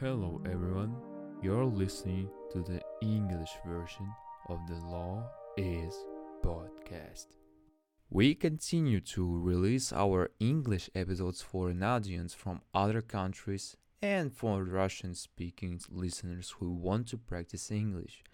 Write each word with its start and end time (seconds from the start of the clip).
Hello 0.00 0.40
everyone, 0.46 0.96
you're 1.42 1.66
listening 1.66 2.30
to 2.50 2.62
the 2.62 2.80
English 3.02 3.50
version 3.66 4.10
of 4.48 4.66
the 4.66 4.76
Law 4.86 5.28
is 5.58 5.94
podcast. 6.42 7.26
We 8.08 8.34
continue 8.34 9.00
to 9.00 9.38
release 9.38 9.92
our 9.92 10.30
English 10.40 10.88
episodes 10.94 11.42
for 11.42 11.68
an 11.68 11.82
audience 11.82 12.32
from 12.32 12.62
other 12.72 13.02
countries 13.02 13.76
and 14.00 14.32
for 14.32 14.64
Russian 14.64 15.14
speaking 15.14 15.78
listeners 15.90 16.54
who 16.58 16.72
want 16.72 17.08
to 17.08 17.18
practice 17.18 17.70
English. 17.70 18.24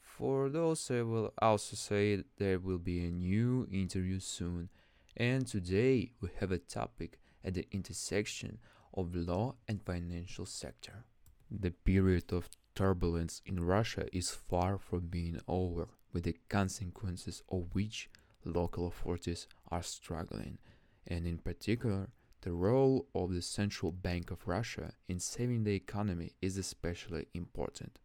For 0.00 0.48
those, 0.48 0.90
I 0.90 1.02
will 1.02 1.32
also 1.40 1.76
say 1.76 2.24
there 2.38 2.58
will 2.58 2.78
be 2.78 3.06
a 3.06 3.12
new 3.12 3.68
interview 3.70 4.18
soon, 4.18 4.68
and 5.16 5.46
today 5.46 6.10
we 6.20 6.30
have 6.40 6.50
a 6.50 6.58
topic 6.58 7.20
at 7.44 7.54
the 7.54 7.68
intersection 7.70 8.58
of 8.94 9.14
law 9.14 9.54
and 9.68 9.82
financial 9.82 10.46
sector. 10.46 11.04
The 11.50 11.70
period 11.70 12.32
of 12.32 12.48
turbulence 12.74 13.42
in 13.44 13.60
Russia 13.60 14.06
is 14.12 14.30
far 14.30 14.78
from 14.78 15.08
being 15.08 15.40
over, 15.46 15.88
with 16.12 16.24
the 16.24 16.36
consequences 16.48 17.42
of 17.50 17.74
which 17.74 18.08
local 18.44 18.86
authorities 18.86 19.46
are 19.70 19.82
struggling, 19.82 20.58
and 21.06 21.26
in 21.26 21.38
particular, 21.38 22.08
the 22.42 22.52
role 22.52 23.06
of 23.14 23.32
the 23.32 23.42
Central 23.42 23.90
Bank 23.90 24.30
of 24.30 24.46
Russia 24.46 24.92
in 25.08 25.18
saving 25.18 25.64
the 25.64 25.74
economy 25.74 26.32
is 26.42 26.58
especially 26.58 27.26
important. 27.34 27.98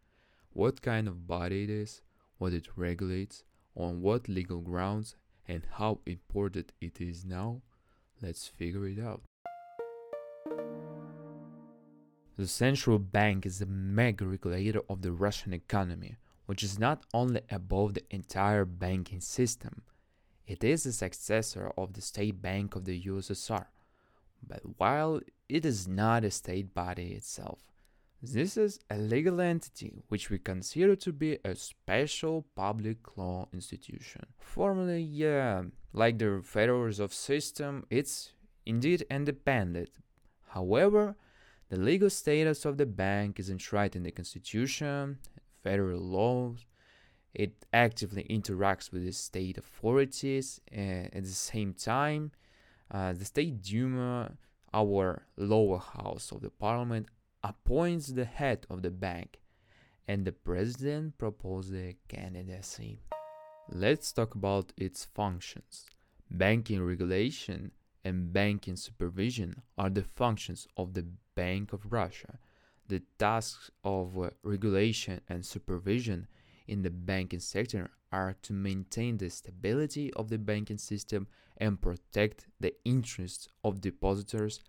What 0.53 0.81
kind 0.81 1.07
of 1.07 1.27
body 1.27 1.63
it 1.63 1.69
is, 1.69 2.01
what 2.37 2.53
it 2.53 2.67
regulates, 2.75 3.43
on 3.75 4.01
what 4.01 4.29
legal 4.29 4.59
grounds, 4.59 5.15
and 5.47 5.63
how 5.73 5.99
important 6.05 6.71
it 6.79 7.01
is 7.01 7.25
now, 7.25 7.61
let's 8.21 8.47
figure 8.47 8.87
it 8.87 8.99
out. 8.99 9.21
The 12.39 12.47
central 12.47 12.99
bank 12.99 13.45
is 13.45 13.59
the 13.59 13.65
mega 13.65 14.25
regulator 14.25 14.79
of 14.89 15.01
the 15.01 15.11
Russian 15.11 15.51
economy, 15.51 16.15
which 16.45 16.63
is 16.63 16.79
not 16.79 17.03
only 17.13 17.41
above 17.51 17.95
the 17.95 18.03
entire 18.11 18.63
banking 18.63 19.19
system, 19.19 19.81
it 20.47 20.63
is 20.63 20.83
the 20.83 20.93
successor 20.93 21.73
of 21.77 21.91
the 21.91 22.01
State 22.01 22.41
Bank 22.41 22.77
of 22.77 22.85
the 22.85 22.97
USSR. 23.07 23.65
But 24.41 24.61
while 24.77 25.19
it 25.49 25.65
is 25.65 25.85
not 25.85 26.23
a 26.23 26.31
state 26.31 26.73
body 26.73 27.11
itself, 27.11 27.59
this 28.23 28.55
is 28.55 28.79
a 28.89 28.97
legal 28.97 29.41
entity 29.41 30.01
which 30.07 30.29
we 30.29 30.39
consider 30.39 30.95
to 30.95 31.11
be 31.11 31.39
a 31.43 31.55
special 31.55 32.45
public 32.55 33.17
law 33.17 33.49
institution. 33.51 34.21
Formally, 34.37 35.01
yeah, 35.01 35.63
like 35.91 36.17
the 36.17 36.41
Federal 36.45 36.83
Reserve 36.83 37.13
System, 37.13 37.85
it's 37.89 38.31
indeed 38.65 39.05
independent. 39.11 39.89
However, 40.47 41.17
the 41.69 41.77
legal 41.77 42.09
status 42.09 42.65
of 42.65 42.77
the 42.77 42.85
bank 42.85 43.39
is 43.39 43.49
enshrined 43.49 43.95
in 43.95 44.03
the 44.03 44.11
Constitution, 44.11 45.19
federal 45.63 46.01
laws, 46.01 46.65
it 47.33 47.53
actively 47.71 48.25
interacts 48.29 48.91
with 48.91 49.05
the 49.05 49.11
state 49.11 49.57
authorities 49.57 50.59
and 50.71 51.13
at 51.13 51.23
the 51.23 51.29
same 51.29 51.73
time 51.73 52.31
uh, 52.91 53.13
the 53.13 53.25
state 53.25 53.61
duma 53.61 54.31
our 54.73 55.23
lower 55.37 55.77
house 55.77 56.31
of 56.31 56.41
the 56.41 56.49
parliament 56.49 57.07
appoints 57.43 58.07
the 58.07 58.25
head 58.25 58.65
of 58.69 58.81
the 58.81 58.91
bank 58.91 59.39
and 60.07 60.25
the 60.25 60.31
president 60.31 61.17
proposes 61.17 61.71
the 61.71 61.95
candidacy. 62.07 62.99
Let's 63.71 64.11
talk 64.11 64.33
about 64.33 64.73
its 64.75 65.05
functions. 65.05 65.85
Banking 66.31 66.81
regulation 66.83 67.71
and 68.03 68.33
banking 68.33 68.75
supervision 68.75 69.61
are 69.77 69.89
the 69.89 70.03
functions 70.03 70.67
of 70.75 70.93
the 70.93 71.05
bank 71.41 71.73
of 71.73 71.91
russia 71.91 72.33
the 72.89 73.01
tasks 73.17 73.69
of 73.83 74.17
uh, 74.17 74.29
regulation 74.43 75.21
and 75.29 75.45
supervision 75.45 76.27
in 76.67 76.81
the 76.81 76.89
banking 76.89 77.39
sector 77.39 77.89
are 78.11 78.35
to 78.41 78.53
maintain 78.53 79.17
the 79.17 79.29
stability 79.29 80.11
of 80.13 80.29
the 80.29 80.37
banking 80.37 80.77
system 80.77 81.27
and 81.57 81.81
protect 81.81 82.47
the 82.59 82.73
interests 82.83 83.47
of 83.63 83.81
depositors 83.81 84.59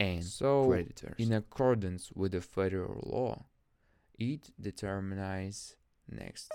and 0.00 0.24
so, 0.24 0.68
creditors. 0.68 1.14
In 1.18 1.32
accordance 1.32 2.12
with 2.12 2.32
the 2.32 2.40
federal 2.40 3.00
law, 3.04 3.46
it 4.18 4.50
determines 4.60 5.76
next 6.08 6.52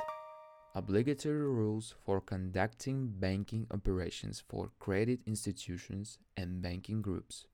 obligatory 0.75 1.47
rules 1.47 1.93
for 2.03 2.19
conducting 2.19 3.07
banking 3.07 3.67
operations 3.71 4.43
for 4.47 4.71
credit 4.79 5.19
institutions 5.27 6.17
and 6.35 6.61
banking 6.61 7.01
groups, 7.01 7.45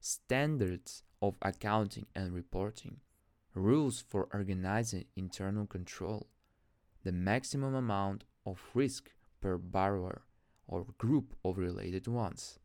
standards 0.00 1.04
of 1.20 1.34
accounting 1.42 2.06
and 2.14 2.32
reporting, 2.32 2.98
rules 3.54 4.00
for 4.00 4.28
organizing 4.32 5.04
internal 5.16 5.66
control, 5.66 6.28
the 7.04 7.12
maximum 7.12 7.74
amount 7.74 8.24
of 8.46 8.60
risk 8.74 9.10
per 9.40 9.56
borrower 9.56 10.22
or 10.66 10.86
group 10.98 11.34
of 11.44 11.58
related 11.58 12.06
ones, 12.06 12.58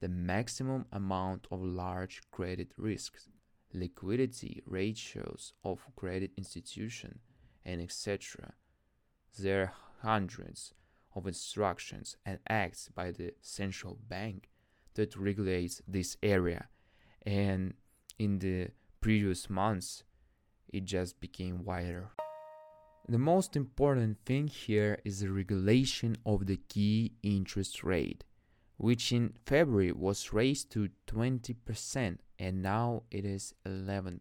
the 0.00 0.08
maximum 0.08 0.84
amount 0.92 1.46
of 1.50 1.62
large 1.62 2.20
credit 2.30 2.72
risks, 2.76 3.28
liquidity 3.72 4.62
ratios 4.66 5.52
of 5.64 5.80
credit 5.96 6.30
institution, 6.36 7.18
and 7.64 7.80
etc. 7.80 8.52
There 9.38 9.62
are 9.62 9.72
hundreds 10.02 10.72
of 11.14 11.26
instructions 11.26 12.16
and 12.24 12.38
acts 12.48 12.88
by 12.94 13.10
the 13.10 13.32
central 13.40 13.98
bank 14.08 14.50
that 14.94 15.16
regulates 15.16 15.82
this 15.88 16.16
area 16.22 16.68
and 17.24 17.74
in 18.18 18.38
the 18.38 18.68
previous 19.00 19.48
months 19.48 20.04
it 20.72 20.84
just 20.84 21.20
became 21.20 21.64
wider. 21.64 22.10
The 23.08 23.18
most 23.18 23.54
important 23.54 24.18
thing 24.24 24.48
here 24.48 24.98
is 25.04 25.20
the 25.20 25.30
regulation 25.30 26.16
of 26.26 26.46
the 26.46 26.56
key 26.56 27.12
interest 27.22 27.84
rate, 27.84 28.24
which 28.78 29.12
in 29.12 29.34
February 29.46 29.92
was 29.92 30.32
raised 30.32 30.72
to 30.72 30.88
20% 31.06 32.18
and 32.38 32.62
now 32.62 33.04
it 33.10 33.24
is 33.24 33.54
11%. 33.64 34.18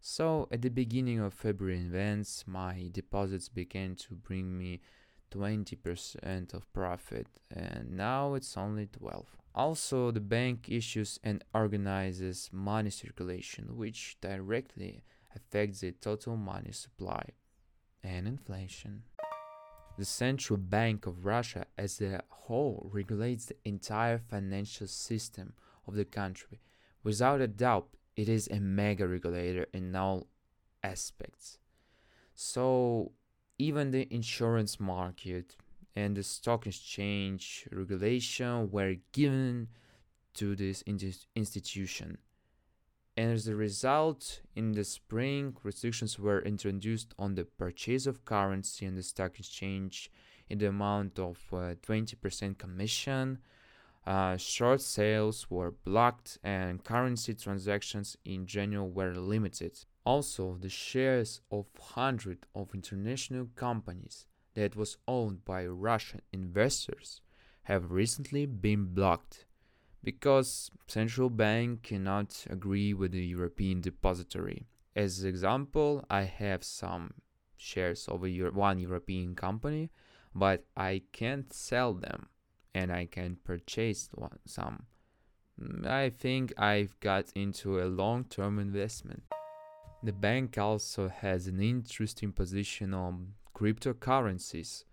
So 0.00 0.48
at 0.50 0.62
the 0.62 0.70
beginning 0.70 1.20
of 1.20 1.34
February 1.34 1.78
events, 1.78 2.44
my 2.46 2.88
deposits 2.90 3.50
began 3.50 3.96
to 3.96 4.14
bring 4.14 4.56
me 4.56 4.80
20% 5.30 6.54
of 6.54 6.72
profit 6.72 7.26
and 7.50 7.92
now 7.92 8.34
it's 8.34 8.56
only 8.56 8.86
12. 8.86 9.39
Also, 9.54 10.10
the 10.10 10.20
bank 10.20 10.68
issues 10.68 11.18
and 11.24 11.44
organizes 11.54 12.50
money 12.52 12.90
circulation, 12.90 13.76
which 13.76 14.16
directly 14.20 15.02
affects 15.34 15.80
the 15.80 15.92
total 15.92 16.36
money 16.36 16.72
supply 16.72 17.24
and 18.02 18.26
inflation. 18.28 19.02
The 19.98 20.04
Central 20.04 20.56
Bank 20.56 21.06
of 21.06 21.26
Russia 21.26 21.66
as 21.76 22.00
a 22.00 22.22
whole 22.28 22.88
regulates 22.92 23.46
the 23.46 23.56
entire 23.64 24.18
financial 24.18 24.86
system 24.86 25.52
of 25.86 25.94
the 25.94 26.04
country. 26.04 26.60
Without 27.02 27.40
a 27.40 27.48
doubt, 27.48 27.88
it 28.16 28.28
is 28.28 28.48
a 28.48 28.60
mega 28.60 29.06
regulator 29.06 29.66
in 29.72 29.94
all 29.96 30.28
aspects. 30.82 31.58
So, 32.34 33.12
even 33.58 33.90
the 33.90 34.12
insurance 34.12 34.80
market 34.80 35.56
and 35.96 36.16
the 36.16 36.22
stock 36.22 36.66
exchange 36.66 37.68
regulation 37.72 38.70
were 38.70 38.96
given 39.12 39.68
to 40.34 40.54
this 40.54 40.82
institution 41.34 42.18
and 43.20 43.32
as 43.32 43.48
a 43.48 43.54
result, 43.54 44.40
in 44.54 44.72
the 44.72 44.82
spring, 44.82 45.54
restrictions 45.62 46.18
were 46.18 46.40
introduced 46.40 47.12
on 47.18 47.34
the 47.34 47.44
purchase 47.44 48.06
of 48.06 48.24
currency 48.24 48.86
on 48.86 48.94
the 48.94 49.02
stock 49.02 49.38
exchange 49.38 50.10
in 50.48 50.56
the 50.58 50.68
amount 50.68 51.18
of 51.18 51.38
uh, 51.52 51.74
20% 51.82 52.56
commission. 52.56 53.38
Uh, 54.06 54.36
short 54.38 54.80
sales 54.80 55.50
were 55.50 55.72
blocked 55.84 56.38
and 56.42 56.82
currency 56.82 57.34
transactions 57.34 58.16
in 58.24 58.46
general 58.46 58.88
were 58.88 59.14
limited. 59.14 59.78
Also, 60.06 60.56
the 60.58 60.70
shares 60.70 61.42
of 61.50 61.66
hundreds 61.78 62.44
of 62.54 62.74
international 62.74 63.48
companies 63.54 64.26
that 64.60 64.76
was 64.76 64.98
owned 65.08 65.42
by 65.46 65.64
Russian 65.64 66.20
investors 66.34 67.22
have 67.62 67.90
recently 67.90 68.44
been 68.44 68.92
blocked 68.92 69.46
because 70.04 70.70
central 70.86 71.30
bank 71.30 71.82
cannot 71.82 72.44
agree 72.50 72.92
with 72.92 73.12
the 73.12 73.24
European 73.24 73.80
depository. 73.80 74.66
As 74.94 75.24
example, 75.24 76.04
I 76.10 76.24
have 76.24 76.62
some 76.62 77.14
shares 77.56 78.06
of 78.06 78.28
Euro- 78.28 78.52
one 78.52 78.78
European 78.78 79.34
company, 79.34 79.90
but 80.34 80.66
I 80.76 81.04
can't 81.12 81.50
sell 81.54 81.94
them 81.94 82.28
and 82.74 82.92
I 82.92 83.06
can 83.06 83.38
purchase 83.42 84.10
one, 84.12 84.40
some. 84.44 84.84
I 85.86 86.10
think 86.10 86.52
I've 86.58 87.00
got 87.00 87.32
into 87.34 87.80
a 87.80 87.86
long-term 88.02 88.58
investment. 88.58 89.22
The 90.02 90.12
bank 90.12 90.58
also 90.58 91.08
has 91.08 91.46
an 91.46 91.60
interesting 91.62 92.32
position 92.32 92.92
on 92.92 93.34
cryptocurrencies 93.60 94.84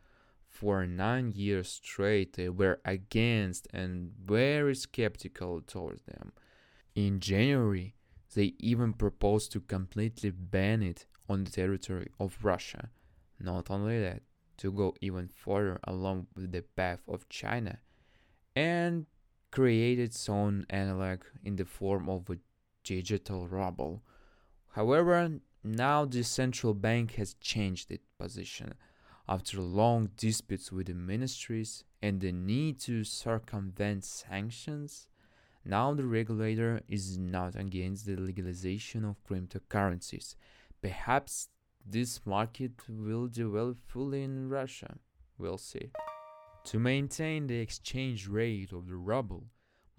for 0.48 0.86
nine 0.86 1.31
years 1.31 1.69
straight 1.69 2.34
they 2.34 2.50
were 2.50 2.80
against 2.84 3.68
and 3.74 4.12
very 4.25 4.75
skeptical 4.75 5.62
towards 5.62 6.04
them. 6.04 6.34
In 6.96 7.19
January, 7.19 7.94
They 8.34 8.54
even 8.60 8.94
proposed 8.94 9.52
to 9.54 9.62
completely 9.62 10.31
ban 10.31 10.84
it 10.84 11.06
on 11.30 11.46
the 11.46 11.52
territory 11.52 12.10
of 12.19 12.44
Russia. 12.44 12.90
Not 13.40 13.72
only 13.72 14.00
that, 14.02 14.22
to 14.58 14.72
go 14.72 14.96
even 15.02 15.28
further 15.28 15.80
along 15.86 16.28
with 16.36 16.52
the 16.52 16.62
path 16.62 17.02
of 17.08 17.30
China 17.30 17.80
and 18.56 19.06
create 19.52 20.00
its 20.00 20.28
own 20.28 20.66
analog 20.69 21.22
in 21.44 21.56
the 21.56 21.66
form 21.66 22.10
of 22.10 22.30
a 22.30 22.38
digital 22.84 23.48
ruble. 23.48 24.04
However, 24.69 25.40
now 25.75 26.06
the 26.06 26.24
central 26.24 26.74
bank 26.74 27.16
has 27.16 27.36
changed 27.36 27.92
its 27.92 28.06
position 28.19 28.74
after 29.28 29.60
long 29.62 30.10
disputes 30.18 30.72
with 30.72 30.88
the 30.88 30.94
ministries 30.94 31.84
and 32.02 32.22
the 32.22 32.31
need 32.31 32.80
to 32.80 33.04
circumvent 33.04 34.04
sanctions. 34.04 35.08
Now 35.66 35.94
the 35.94 36.06
regulator 36.06 36.81
is 36.88 37.18
not 37.18 37.56
against 37.56 38.06
the 38.06 38.16
legalization 38.16 39.04
of 39.04 39.24
cryptocurrencies. 39.28 40.36
Perhaps 40.81 41.50
this 41.86 42.25
market 42.25 42.72
will 42.88 43.28
develop 43.28 43.78
fully 43.88 44.24
in 44.24 44.50
Russia. 44.50 44.98
We'll 45.38 45.58
see. 45.58 45.92
To 46.66 46.80
maintain 46.80 47.48
the 47.48 47.60
exchange 47.60 48.28
rate 48.28 48.72
of 48.72 48.88
the 48.88 48.96
ruble, 48.96 49.46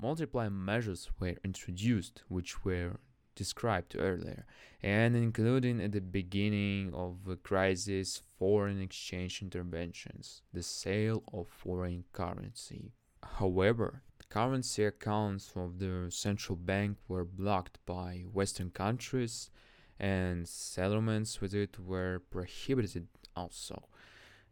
multiple 0.01 0.49
measures 0.51 1.11
were 1.19 1.37
introduced, 1.45 2.23
which 2.29 2.65
were 2.65 2.99
described 3.39 3.95
earlier, 3.97 4.45
and 4.83 5.17
including 5.17 5.81
at 5.81 5.93
the 5.93 6.01
beginning 6.01 6.93
of 6.93 7.25
the 7.25 7.37
crisis 7.37 8.23
foreign 8.39 8.81
exchange 8.83 9.41
interventions, 9.41 10.43
the 10.53 10.63
sale 10.63 11.23
of 11.33 11.47
foreign 11.49 12.05
currency. 12.13 12.93
However, 13.23 14.03
currency 14.29 14.85
accounts 14.85 15.53
of 15.57 15.79
the 15.79 16.09
central 16.11 16.57
bank 16.57 16.99
were 17.09 17.25
blocked 17.25 17.79
by 17.87 18.25
Western 18.33 18.71
countries 18.71 19.51
and 19.99 20.47
settlements 20.47 21.41
with 21.41 21.55
it 21.55 21.79
were 21.79 22.23
prohibited 22.31 23.07
also. 23.35 23.89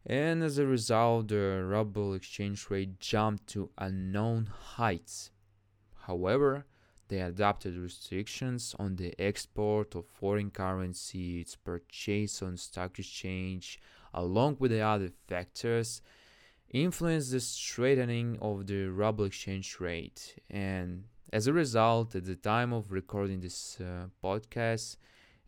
And 0.04 0.42
as 0.42 0.58
a 0.58 0.66
result, 0.66 1.28
the 1.28 1.64
ruble 1.64 2.14
exchange 2.14 2.70
rate 2.70 3.00
jumped 3.00 3.48
to 3.48 3.70
unknown 3.76 4.46
heights. 4.46 5.30
However, 6.06 6.64
they 7.08 7.20
adopted 7.20 7.76
restrictions 7.76 8.74
on 8.78 8.96
the 8.96 9.14
export 9.20 9.94
of 9.94 10.06
foreign 10.06 10.50
currency, 10.50 11.40
its 11.40 11.56
purchase 11.56 12.42
on 12.42 12.56
stock 12.56 12.98
exchange, 12.98 13.80
along 14.12 14.56
with 14.58 14.70
the 14.70 14.80
other 14.80 15.10
factors, 15.28 16.02
influenced 16.70 17.30
the 17.30 17.40
straightening 17.40 18.38
of 18.40 18.66
the 18.66 18.86
ruble 18.86 19.24
exchange 19.24 19.78
rate. 19.78 20.36
And 20.50 21.04
as 21.32 21.46
a 21.46 21.52
result, 21.52 22.14
at 22.14 22.24
the 22.24 22.36
time 22.36 22.72
of 22.72 22.92
recording 22.92 23.40
this 23.40 23.78
uh, 23.80 24.06
podcast, 24.22 24.96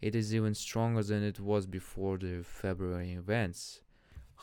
it 0.00 0.14
is 0.14 0.34
even 0.34 0.54
stronger 0.54 1.02
than 1.02 1.22
it 1.24 1.40
was 1.40 1.66
before 1.66 2.18
the 2.18 2.42
February 2.44 3.12
events. 3.12 3.80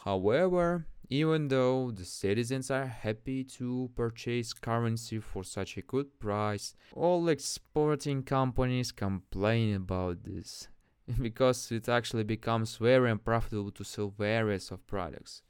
However, 0.03 0.85
even 1.09 1.47
though 1.47 1.91
the 1.91 2.05
citizens 2.05 2.71
are 2.71 2.85
happy 2.85 3.43
to 3.43 3.89
purchase 3.95 4.53
currency 4.53 5.19
for 5.19 5.43
such 5.43 5.77
a 5.77 5.81
good 5.81 6.19
price, 6.19 6.75
all 6.93 7.27
exporting 7.29 8.23
companies 8.23 8.91
complain 8.91 9.75
about 9.75 10.23
this 10.23 10.67
because 11.21 11.71
it 11.71 11.87
actually 11.87 12.23
becomes 12.23 12.77
very 12.77 13.11
unprofitable 13.11 13.71
to 13.71 13.83
sell 13.83 14.13
various 14.17 14.71
of 14.71 14.85
products. 14.87 15.43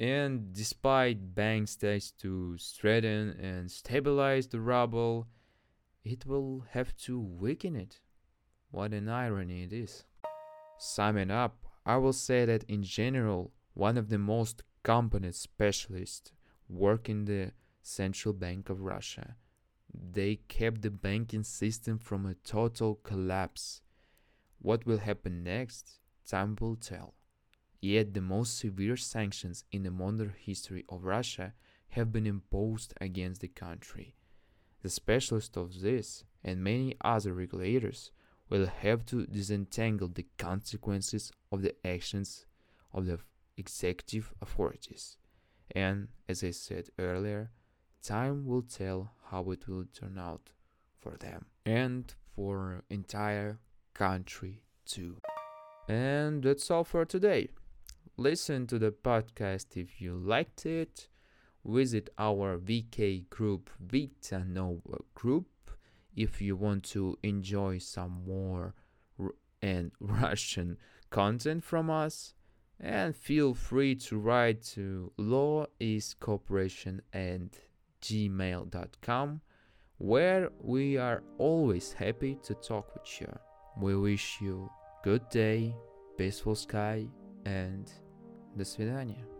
And 0.00 0.52
despite 0.52 1.34
banks' 1.34 1.76
tries 1.76 2.10
to 2.22 2.58
strengthen 2.58 3.30
and 3.40 3.70
stabilize 3.70 4.48
the 4.48 4.60
ruble, 4.60 5.28
it 6.04 6.26
will 6.26 6.64
have 6.70 6.96
to 7.04 7.20
weaken 7.20 7.76
it. 7.76 8.00
What 8.70 8.92
an 8.92 9.08
irony 9.08 9.62
it 9.62 9.72
is. 9.72 10.04
Summing 10.78 11.30
up, 11.30 11.64
I 11.86 11.96
will 11.98 12.12
say 12.12 12.44
that 12.44 12.64
in 12.64 12.82
general, 12.82 13.52
one 13.74 13.98
of 13.98 14.08
the 14.08 14.18
most 14.18 14.62
competent 14.82 15.34
specialists 15.34 16.32
work 16.68 17.08
in 17.08 17.24
the 17.24 17.52
Central 17.82 18.32
Bank 18.32 18.70
of 18.70 18.80
Russia. 18.80 19.36
They 19.92 20.36
kept 20.48 20.82
the 20.82 20.90
banking 20.90 21.44
system 21.44 21.98
from 21.98 22.24
a 22.26 22.34
total 22.34 22.96
collapse. 22.96 23.82
What 24.60 24.86
will 24.86 24.98
happen 24.98 25.44
next, 25.44 25.98
time 26.26 26.56
will 26.60 26.76
tell. 26.76 27.14
Yet 27.80 28.14
the 28.14 28.22
most 28.22 28.58
severe 28.58 28.96
sanctions 28.96 29.64
in 29.70 29.82
the 29.82 29.90
modern 29.90 30.34
history 30.38 30.84
of 30.88 31.04
Russia 31.04 31.52
have 31.90 32.10
been 32.10 32.26
imposed 32.26 32.94
against 33.00 33.40
the 33.40 33.48
country. 33.48 34.14
The 34.82 34.88
specialists 34.88 35.56
of 35.56 35.80
this 35.80 36.24
and 36.42 36.64
many 36.64 36.96
other 37.02 37.34
regulators 37.34 38.10
will 38.48 38.66
have 38.66 39.04
to 39.06 39.26
disentangle 39.26 40.08
the 40.08 40.26
consequences 40.38 41.32
of 41.52 41.62
the 41.62 41.74
actions 41.86 42.46
of 42.92 43.06
the 43.06 43.18
executive 43.56 44.32
authorities. 44.40 45.16
And 45.74 46.08
as 46.28 46.44
I 46.44 46.50
said 46.50 46.90
earlier, 46.98 47.50
time 48.02 48.46
will 48.46 48.62
tell 48.62 49.12
how 49.30 49.50
it 49.50 49.66
will 49.68 49.86
turn 49.92 50.18
out 50.18 50.50
for 51.00 51.16
them 51.18 51.46
and 51.64 52.12
for 52.34 52.82
entire 52.90 53.58
country 53.94 54.62
too. 54.84 55.16
And 55.88 56.42
that's 56.42 56.70
all 56.70 56.84
for 56.84 57.04
today. 57.04 57.48
Listen 58.16 58.66
to 58.68 58.78
the 58.78 58.90
podcast 58.90 59.76
if 59.76 60.00
you 60.00 60.14
liked 60.14 60.66
it. 60.66 61.08
Visit 61.64 62.10
our 62.18 62.58
VK 62.58 63.28
group 63.30 63.70
Vita 63.80 64.44
Nova 64.46 64.98
group 65.14 65.46
if 66.14 66.40
you 66.40 66.56
want 66.56 66.84
to 66.84 67.18
enjoy 67.22 67.78
some 67.78 68.22
more 68.26 68.74
and 69.62 69.90
Russian 70.00 70.76
content 71.10 71.64
from 71.64 71.90
us 71.90 72.34
And 72.83 73.15
feel 73.15 73.53
free 73.53 73.95
to 73.95 74.17
write 74.17 74.63
to 74.75 75.11
lawiscorporation 75.17 77.01
and 77.11 77.51
gmail.com 78.01 79.41
where 79.97 80.49
we 80.61 80.97
are 80.97 81.21
always 81.37 81.91
happy 81.91 82.37
to 82.43 82.53
talk 82.55 82.93
with 82.93 83.21
you. 83.21 83.27
We 83.77 83.95
wish 83.97 84.37
you 84.41 84.69
good 85.03 85.27
day, 85.29 85.75
peaceful 86.17 86.55
sky, 86.55 87.07
and 87.45 87.91
до 88.57 88.63
свидания. 88.63 89.32